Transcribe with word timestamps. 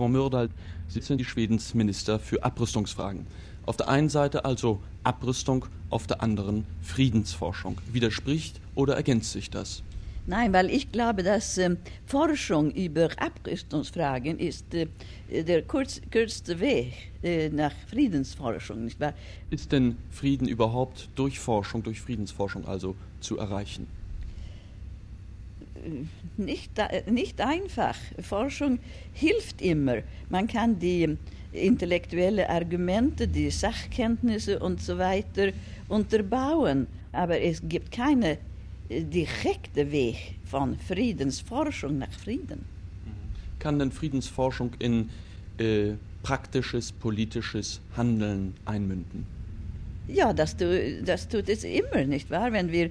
Frau 0.00 0.08
Myrdal, 0.08 0.48
Sie 0.88 1.02
sind 1.02 1.18
die 1.18 1.26
Schwedens 1.26 1.74
Minister 1.74 2.18
für 2.18 2.42
Abrüstungsfragen. 2.42 3.26
Auf 3.66 3.76
der 3.76 3.90
einen 3.90 4.08
Seite 4.08 4.46
also 4.46 4.80
Abrüstung, 5.04 5.66
auf 5.90 6.06
der 6.06 6.22
anderen 6.22 6.64
Friedensforschung. 6.80 7.76
Widerspricht 7.92 8.62
oder 8.74 8.96
ergänzt 8.96 9.32
sich 9.32 9.50
das? 9.50 9.82
Nein, 10.26 10.54
weil 10.54 10.70
ich 10.70 10.90
glaube, 10.90 11.22
dass 11.22 11.58
äh, 11.58 11.76
Forschung 12.06 12.70
über 12.70 13.10
Abrüstungsfragen 13.18 14.38
ist 14.38 14.72
äh, 14.72 14.86
der 15.28 15.64
kurz, 15.64 16.00
kürzeste 16.10 16.58
Weg 16.60 16.94
äh, 17.22 17.50
nach 17.50 17.74
Friedensforschung, 17.90 18.86
nicht 18.86 18.98
wahr? 19.00 19.12
Ist 19.50 19.70
denn 19.70 19.98
Frieden 20.10 20.48
überhaupt 20.48 21.10
durch 21.14 21.38
Forschung, 21.38 21.82
durch 21.82 22.00
Friedensforschung 22.00 22.64
also 22.64 22.96
zu 23.20 23.36
erreichen? 23.36 23.86
Äh, 25.84 26.42
nicht, 26.42 26.70
nicht 27.10 27.40
einfach. 27.40 27.96
Forschung 28.20 28.78
hilft 29.12 29.60
immer. 29.62 29.98
Man 30.28 30.46
kann 30.46 30.78
die 30.78 31.16
intellektuellen 31.52 32.46
Argumente, 32.46 33.26
die 33.26 33.50
Sachkenntnisse 33.50 34.58
und 34.58 34.80
so 34.80 34.98
weiter 34.98 35.52
unterbauen, 35.88 36.86
aber 37.12 37.40
es 37.40 37.60
gibt 37.68 37.90
keine 37.92 38.38
direkte 38.88 39.90
Weg 39.90 40.36
von 40.44 40.78
Friedensforschung 40.78 41.98
nach 41.98 42.12
Frieden. 42.12 42.64
Kann 43.58 43.78
denn 43.78 43.92
Friedensforschung 43.92 44.70
in 44.78 45.10
äh, 45.58 45.92
praktisches 46.22 46.92
politisches 46.92 47.80
Handeln 47.96 48.54
einmünden? 48.64 49.26
Ja, 50.08 50.32
das, 50.32 50.56
tu, 50.56 51.02
das 51.04 51.28
tut 51.28 51.48
es 51.48 51.62
immer, 51.64 52.04
nicht 52.04 52.30
wahr? 52.30 52.52
Wenn 52.52 52.72
wir 52.72 52.86
äh, 52.86 52.90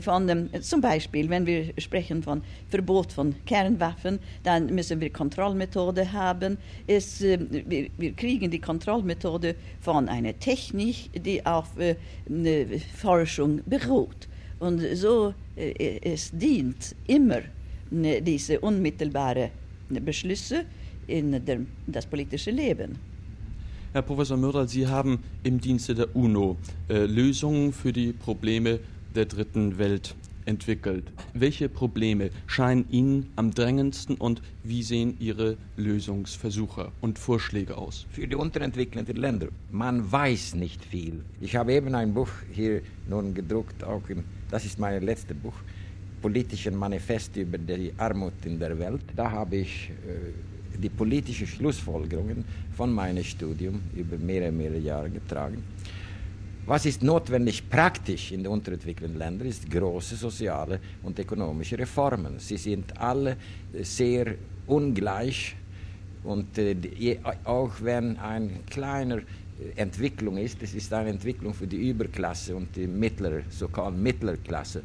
von 0.00 0.26
dem, 0.26 0.50
zum 0.62 0.80
Beispiel, 0.80 1.28
wenn 1.28 1.46
wir 1.46 1.72
sprechen 1.78 2.22
von 2.22 2.42
Verbot 2.68 3.12
von 3.12 3.34
Kernwaffen, 3.44 4.20
dann 4.44 4.66
müssen 4.66 5.00
wir 5.00 5.10
Kontrollmethode 5.10 6.12
haben. 6.12 6.58
Es, 6.86 7.22
äh, 7.22 7.38
wir, 7.50 7.88
wir, 7.98 8.12
kriegen 8.12 8.50
die 8.50 8.60
Kontrollmethode 8.60 9.56
von 9.80 10.08
einer 10.08 10.38
Technik, 10.38 11.10
die 11.24 11.44
auf 11.44 11.76
äh, 11.78 11.96
Forschung 12.96 13.62
beruht. 13.66 14.28
Und 14.60 14.80
so 14.94 15.34
äh, 15.56 15.98
es 16.02 16.30
dient 16.30 16.94
immer 17.06 17.40
ne, 17.90 18.22
diese 18.22 18.60
unmittelbaren 18.60 19.50
Beschlüsse 19.88 20.64
in 21.06 21.44
der, 21.44 21.60
das 21.86 22.06
politische 22.06 22.50
Leben. 22.50 22.96
Herr 23.92 24.02
Professor 24.02 24.36
Mörder, 24.36 24.66
Sie 24.66 24.86
haben 24.86 25.20
im 25.44 25.60
Dienste 25.60 25.94
der 25.94 26.16
UNO 26.16 26.56
äh, 26.88 27.06
Lösungen 27.06 27.72
für 27.72 27.92
die 27.92 28.12
Probleme 28.12 28.80
der 29.14 29.26
dritten 29.26 29.78
Welt 29.78 30.14
entwickelt. 30.46 31.04
Welche 31.32 31.68
Probleme 31.68 32.30
scheinen 32.46 32.84
Ihnen 32.90 33.30
am 33.36 33.52
drängendsten 33.52 34.16
und 34.16 34.42
wie 34.62 34.82
sehen 34.82 35.16
Ihre 35.18 35.56
Lösungsversuche 35.76 36.92
und 37.00 37.18
Vorschläge 37.18 37.76
aus? 37.78 38.06
Für 38.10 38.26
die 38.26 38.36
unterentwickelten 38.36 39.16
Länder. 39.16 39.48
Man 39.70 40.10
weiß 40.10 40.54
nicht 40.54 40.84
viel. 40.84 41.24
Ich 41.40 41.56
habe 41.56 41.72
eben 41.72 41.94
ein 41.94 42.12
Buch 42.12 42.28
hier 42.52 42.82
nun 43.08 43.34
gedruckt, 43.34 43.82
auch 43.84 44.08
im, 44.08 44.24
das 44.50 44.64
ist 44.64 44.78
mein 44.78 45.02
letztes 45.02 45.36
Buch, 45.36 45.54
politischen 46.20 46.76
Manifest 46.76 47.36
über 47.36 47.58
die 47.58 47.92
Armut 47.96 48.32
in 48.44 48.58
der 48.58 48.78
Welt. 48.78 49.02
Da 49.16 49.30
habe 49.30 49.56
ich 49.56 49.90
äh, 49.90 50.78
die 50.78 50.88
politischen 50.88 51.46
Schlussfolgerungen 51.46 52.44
von 52.76 52.92
meinem 52.92 53.24
Studium 53.24 53.80
über 53.94 54.16
mehrere, 54.16 54.52
mehrere 54.52 54.78
Jahre 54.78 55.10
getragen. 55.10 55.62
Was 56.66 56.86
ist 56.86 57.02
notwendig 57.02 57.68
praktisch 57.68 58.32
in 58.32 58.42
den 58.42 58.50
unterentwickelten 58.50 59.18
Ländern, 59.18 59.48
ist 59.48 59.70
große 59.70 60.16
soziale 60.16 60.80
und 61.02 61.18
ökonomische 61.18 61.78
Reformen. 61.78 62.38
Sie 62.38 62.56
sind 62.56 62.98
alle 62.98 63.36
sehr 63.82 64.34
ungleich 64.66 65.56
und 66.22 66.56
äh, 66.56 67.18
auch 67.44 67.72
wenn 67.82 68.16
eine 68.16 68.48
kleine 68.70 69.24
Entwicklung 69.76 70.38
ist, 70.38 70.62
es 70.62 70.72
ist 70.72 70.90
eine 70.94 71.10
Entwicklung 71.10 71.52
für 71.52 71.66
die 71.66 71.90
Überklasse 71.90 72.56
und 72.56 72.74
die 72.74 72.86
mittlere, 72.86 73.42
so-called 73.50 73.98
Mittlerklasse. 73.98 74.82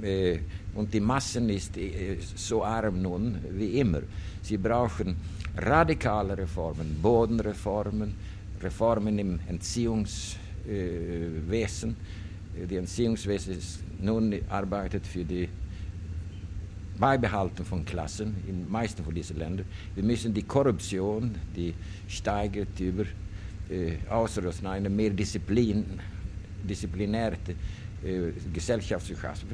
Äh, 0.00 0.38
und 0.76 0.94
die 0.94 1.00
Massen 1.00 1.48
ist 1.48 1.76
äh, 1.76 2.18
so 2.36 2.62
arm 2.62 3.02
nun 3.02 3.38
wie 3.50 3.80
immer. 3.80 4.02
Sie 4.42 4.58
brauchen 4.58 5.16
radikale 5.56 6.38
Reformen, 6.38 6.98
Bodenreformen, 7.02 8.14
Reformen 8.62 9.18
im 9.18 9.40
Entziehungs 9.48 10.34
äh, 10.34 10.44
Wesen. 10.66 11.96
Die 12.70 12.76
Entziehungswesen 12.76 13.58
nun 14.00 14.34
arbeitet 14.48 15.06
für 15.06 15.24
die 15.24 15.48
Beibehaltung 16.98 17.66
von 17.66 17.84
Klassen 17.84 18.36
in 18.46 18.60
den 18.60 18.70
meisten 18.70 19.02
von 19.02 19.14
diesen 19.14 19.38
Ländern. 19.38 19.66
Wir 19.94 20.04
müssen 20.04 20.32
die 20.32 20.42
Korruption, 20.42 21.34
die 21.56 21.74
steigert 22.06 22.78
über 22.78 23.04
äh, 23.68 23.96
außer 24.08 24.42
eine 24.64 24.88
mehr 24.88 25.10
Disziplin, 25.10 25.84
disziplinäre 26.62 27.36
äh, 28.04 28.30
Gesellschaft 28.52 29.06
zu 29.06 29.16
schaffen 29.16 29.48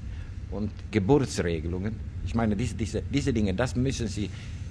und 0.50 0.70
Geburtsregelungen. 0.90 1.94
Ich 2.26 2.34
meine, 2.34 2.54
diese, 2.54 2.74
diese, 2.74 3.02
diese 3.02 3.32
Dinge, 3.32 3.54
das 3.54 3.74
müssen 3.74 4.08
Sie 4.08 4.28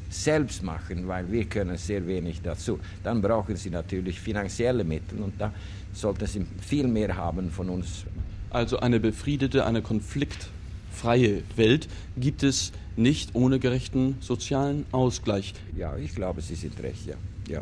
selbst 0.09 0.63
machen, 0.63 1.07
weil 1.07 1.31
wir 1.31 1.45
können 1.45 1.77
sehr 1.77 2.05
wenig 2.07 2.41
dazu. 2.41 2.79
Dann 3.03 3.21
brauchen 3.21 3.55
Sie 3.55 3.69
natürlich 3.69 4.19
finanzielle 4.19 4.83
Mittel 4.83 5.19
und 5.19 5.33
da 5.39 5.53
sollten 5.93 6.25
Sie 6.25 6.45
viel 6.61 6.87
mehr 6.87 7.15
haben 7.15 7.51
von 7.51 7.69
uns. 7.69 8.05
Also 8.49 8.79
eine 8.79 8.99
befriedete, 8.99 9.65
eine 9.65 9.81
konfliktfreie 9.81 11.43
Welt 11.55 11.87
gibt 12.17 12.43
es 12.43 12.71
nicht 12.95 13.35
ohne 13.35 13.59
gerechten 13.59 14.17
sozialen 14.19 14.85
Ausgleich. 14.91 15.53
Ja, 15.75 15.95
ich 15.97 16.15
glaube, 16.15 16.41
Sie 16.41 16.55
sind 16.55 16.81
recht, 16.81 17.05
ja. 17.05 17.15
ja. 17.47 17.61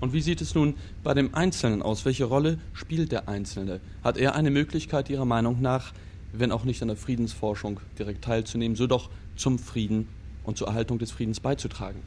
Und 0.00 0.12
wie 0.12 0.20
sieht 0.20 0.40
es 0.40 0.54
nun 0.54 0.74
bei 1.02 1.14
dem 1.14 1.34
Einzelnen 1.34 1.82
aus? 1.82 2.04
Welche 2.04 2.24
Rolle 2.24 2.58
spielt 2.72 3.12
der 3.12 3.28
Einzelne? 3.28 3.80
Hat 4.02 4.18
er 4.18 4.34
eine 4.34 4.50
Möglichkeit 4.50 5.08
Ihrer 5.08 5.24
Meinung 5.24 5.60
nach, 5.60 5.92
wenn 6.32 6.52
auch 6.52 6.64
nicht 6.64 6.82
an 6.82 6.88
der 6.88 6.96
Friedensforschung 6.96 7.80
direkt 7.98 8.24
teilzunehmen, 8.24 8.76
so 8.76 8.86
doch 8.86 9.10
zum 9.36 9.58
Frieden 9.58 10.08
und 10.46 10.56
zur 10.56 10.68
Erhaltung 10.68 10.98
des 10.98 11.10
Friedens 11.10 11.40
beizutragen? 11.40 12.00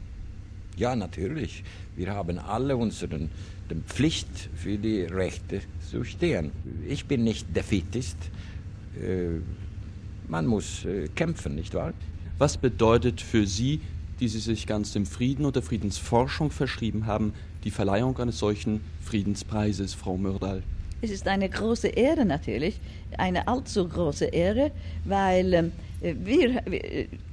Ja, 0.76 0.96
natürlich. 0.96 1.62
Wir 1.94 2.14
haben 2.14 2.38
alle 2.38 2.76
unsere 2.76 3.28
Pflicht 3.86 4.48
für 4.56 4.78
die 4.78 5.02
Rechte 5.02 5.60
zu 5.90 6.04
stehen. 6.04 6.50
Ich 6.88 7.04
bin 7.06 7.22
nicht 7.22 7.54
Defeatist. 7.54 8.16
Äh, 9.00 9.40
man 10.28 10.46
muss 10.46 10.84
äh, 10.84 11.08
kämpfen, 11.08 11.54
nicht 11.54 11.74
wahr? 11.74 11.92
Was 12.38 12.56
bedeutet 12.56 13.20
für 13.20 13.46
Sie, 13.46 13.80
die 14.20 14.28
Sie 14.28 14.38
sich 14.38 14.66
ganz 14.66 14.92
dem 14.92 15.06
Frieden 15.06 15.44
und 15.44 15.56
der 15.56 15.62
Friedensforschung 15.62 16.50
verschrieben 16.50 17.06
haben, 17.06 17.34
die 17.64 17.70
Verleihung 17.70 18.16
eines 18.18 18.38
solchen 18.38 18.80
Friedenspreises, 19.02 19.92
Frau 19.94 20.16
Myrdal? 20.16 20.62
Es 21.02 21.10
ist 21.10 21.28
eine 21.28 21.48
große 21.48 21.88
Ehre 21.88 22.24
natürlich, 22.24 22.78
eine 23.16 23.48
allzu 23.48 23.88
große 23.88 24.26
Ehre, 24.26 24.70
weil 25.04 25.54
ähm, 25.54 25.72
wir, 26.00 26.62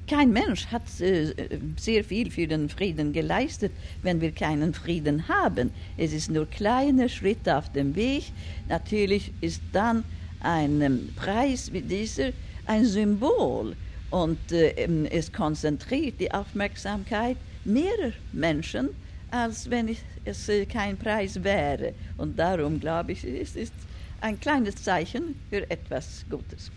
kein 0.07 0.31
Mensch 0.31 0.67
hat 0.67 0.83
äh, 1.01 1.33
sehr 1.77 2.03
viel 2.03 2.31
für 2.31 2.47
den 2.47 2.69
Frieden 2.69 3.13
geleistet, 3.13 3.71
wenn 4.03 4.21
wir 4.21 4.31
keinen 4.31 4.73
Frieden 4.73 5.27
haben. 5.27 5.71
Es 5.97 6.13
ist 6.13 6.31
nur 6.31 6.45
kleine 6.45 7.09
Schritte 7.09 7.57
auf 7.57 7.71
dem 7.71 7.95
Weg. 7.95 8.31
Natürlich 8.69 9.31
ist 9.41 9.61
dann 9.73 10.03
ein 10.39 10.81
ähm, 10.81 11.09
Preis 11.15 11.71
wie 11.73 11.81
dieser 11.81 12.31
ein 12.65 12.85
Symbol 12.85 13.75
und 14.09 14.51
äh, 14.51 14.69
ähm, 14.71 15.05
es 15.05 15.31
konzentriert 15.31 16.19
die 16.19 16.31
Aufmerksamkeit 16.31 17.37
mehrerer 17.65 18.13
Menschen, 18.31 18.89
als 19.31 19.69
wenn 19.69 19.95
es 20.25 20.49
äh, 20.49 20.65
kein 20.65 20.97
Preis 20.97 21.43
wäre. 21.43 21.93
Und 22.17 22.37
darum 22.39 22.79
glaube 22.79 23.11
ich, 23.11 23.23
es 23.23 23.55
ist 23.55 23.73
ein 24.21 24.39
kleines 24.39 24.75
Zeichen 24.75 25.35
für 25.49 25.69
etwas 25.69 26.25
Gutes. 26.29 26.71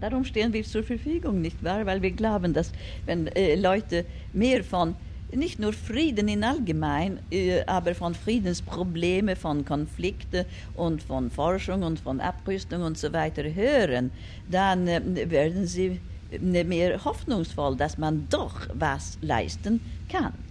Darum 0.00 0.24
stehen 0.24 0.52
wir 0.52 0.64
zur 0.64 0.82
Verfügung, 0.82 1.40
nicht 1.40 1.62
wahr? 1.62 1.84
Weil 1.86 2.02
wir 2.02 2.10
glauben, 2.10 2.54
dass 2.54 2.72
wenn 3.06 3.26
äh, 3.28 3.54
Leute 3.54 4.04
mehr 4.32 4.64
von 4.64 4.96
nicht 5.32 5.58
nur 5.58 5.72
Frieden 5.72 6.28
in 6.28 6.42
allgemein, 6.42 7.20
äh, 7.30 7.62
aber 7.66 7.94
von 7.94 8.14
Friedensproblemen, 8.14 9.36
von 9.36 9.64
Konflikten 9.64 10.44
und 10.74 11.02
von 11.02 11.30
Forschung 11.30 11.82
und 11.82 12.00
von 12.00 12.20
Abrüstung 12.20 12.82
und 12.82 12.98
so 12.98 13.12
weiter 13.12 13.42
hören, 13.42 14.10
dann 14.50 14.88
äh, 14.88 15.30
werden 15.30 15.66
sie 15.66 16.00
äh, 16.30 16.64
mehr 16.64 17.04
hoffnungsvoll, 17.04 17.76
dass 17.76 17.98
man 17.98 18.26
doch 18.30 18.68
was 18.74 19.18
leisten 19.20 19.80
kann. 20.08 20.49